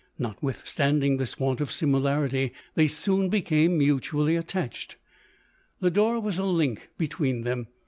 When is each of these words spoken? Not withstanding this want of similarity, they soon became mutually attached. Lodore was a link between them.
Not 0.17 0.41
withstanding 0.41 1.17
this 1.17 1.39
want 1.39 1.61
of 1.61 1.71
similarity, 1.71 2.53
they 2.73 2.87
soon 2.87 3.29
became 3.29 3.77
mutually 3.77 4.35
attached. 4.35 4.95
Lodore 5.79 6.19
was 6.19 6.39
a 6.39 6.43
link 6.43 6.89
between 6.97 7.41
them. 7.41 7.67